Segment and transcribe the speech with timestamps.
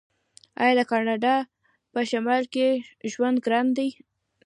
[0.61, 1.35] آیا د کاناډا
[1.91, 2.67] په شمال کې
[3.11, 3.89] ژوند ګران نه دی؟